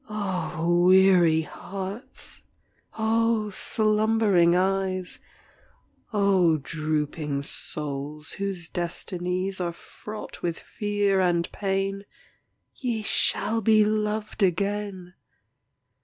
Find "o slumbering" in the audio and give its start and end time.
2.97-4.55